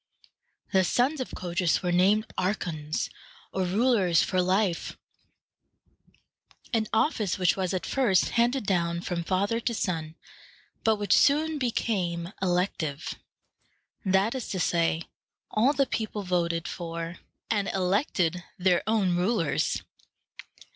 [0.73, 3.07] The sons of Codrus were named archons,
[3.53, 4.97] or rulers for life,
[6.73, 10.15] an office which was at first handed down from father to son,
[10.83, 13.13] but which soon became elective;
[14.03, 15.03] that is to say,
[15.51, 17.17] all the people voted for
[17.51, 19.83] and elected their own rulers.